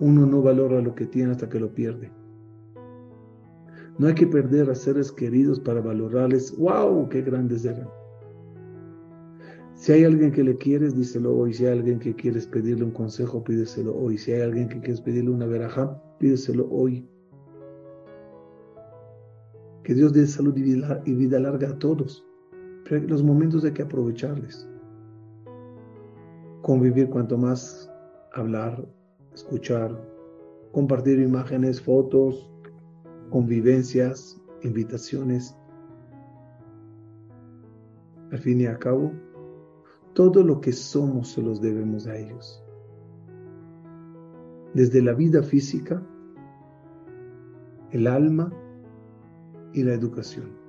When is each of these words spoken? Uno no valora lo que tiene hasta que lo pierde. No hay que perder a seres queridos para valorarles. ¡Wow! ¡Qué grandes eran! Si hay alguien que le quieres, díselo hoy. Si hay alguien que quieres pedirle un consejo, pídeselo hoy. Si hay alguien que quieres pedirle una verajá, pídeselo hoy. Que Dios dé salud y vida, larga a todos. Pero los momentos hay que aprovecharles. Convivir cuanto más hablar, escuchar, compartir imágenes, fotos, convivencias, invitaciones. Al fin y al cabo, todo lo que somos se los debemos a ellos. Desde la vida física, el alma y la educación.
Uno 0.00 0.26
no 0.26 0.42
valora 0.42 0.80
lo 0.80 0.94
que 0.94 1.06
tiene 1.06 1.32
hasta 1.32 1.48
que 1.48 1.60
lo 1.60 1.72
pierde. 1.72 2.10
No 3.98 4.08
hay 4.08 4.14
que 4.14 4.26
perder 4.26 4.68
a 4.70 4.74
seres 4.74 5.12
queridos 5.12 5.60
para 5.60 5.80
valorarles. 5.80 6.56
¡Wow! 6.58 7.08
¡Qué 7.08 7.22
grandes 7.22 7.64
eran! 7.64 7.88
Si 9.74 9.92
hay 9.92 10.04
alguien 10.04 10.32
que 10.32 10.42
le 10.42 10.56
quieres, 10.56 10.96
díselo 10.96 11.36
hoy. 11.36 11.54
Si 11.54 11.66
hay 11.66 11.78
alguien 11.78 11.98
que 11.98 12.14
quieres 12.14 12.46
pedirle 12.46 12.84
un 12.84 12.90
consejo, 12.90 13.44
pídeselo 13.44 13.94
hoy. 13.94 14.18
Si 14.18 14.32
hay 14.32 14.40
alguien 14.40 14.68
que 14.68 14.80
quieres 14.80 15.00
pedirle 15.00 15.30
una 15.30 15.46
verajá, 15.46 16.00
pídeselo 16.18 16.68
hoy. 16.70 17.08
Que 19.84 19.94
Dios 19.94 20.12
dé 20.12 20.26
salud 20.26 20.56
y 20.56 21.14
vida, 21.14 21.38
larga 21.38 21.68
a 21.68 21.78
todos. 21.78 22.24
Pero 22.88 23.06
los 23.06 23.22
momentos 23.22 23.64
hay 23.64 23.72
que 23.72 23.82
aprovecharles. 23.82 24.68
Convivir 26.62 27.10
cuanto 27.10 27.36
más 27.36 27.92
hablar, 28.32 28.84
escuchar, 29.34 29.90
compartir 30.72 31.18
imágenes, 31.18 31.80
fotos, 31.80 32.50
convivencias, 33.30 34.40
invitaciones. 34.62 35.56
Al 38.30 38.38
fin 38.38 38.60
y 38.60 38.66
al 38.66 38.78
cabo, 38.78 39.12
todo 40.14 40.42
lo 40.42 40.60
que 40.60 40.72
somos 40.72 41.28
se 41.28 41.42
los 41.42 41.60
debemos 41.60 42.06
a 42.06 42.16
ellos. 42.16 42.62
Desde 44.74 45.02
la 45.02 45.14
vida 45.14 45.42
física, 45.42 46.02
el 47.90 48.06
alma 48.06 48.52
y 49.72 49.82
la 49.82 49.94
educación. 49.94 50.63